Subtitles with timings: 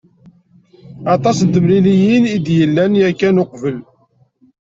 [1.15, 3.77] Aṭas n temliliyin i d-yellan yakan uqbel.